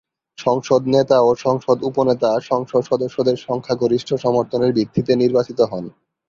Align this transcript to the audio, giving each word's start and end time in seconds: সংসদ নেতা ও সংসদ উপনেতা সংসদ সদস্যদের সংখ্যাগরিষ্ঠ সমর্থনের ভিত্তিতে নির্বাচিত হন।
সংসদ 0.37 0.81
নেতা 0.87 1.17
ও 1.21 1.31
সংসদ 1.45 1.77
উপনেতা 1.83 2.29
সংসদ 2.49 2.81
সদস্যদের 2.83 3.37
সংখ্যাগরিষ্ঠ 3.47 4.09
সমর্থনের 4.15 4.71
ভিত্তিতে 4.73 5.11
নির্বাচিত 5.15 5.59
হন। 5.71 5.85